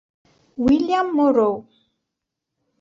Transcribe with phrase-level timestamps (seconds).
[0.57, 1.61] William Morrow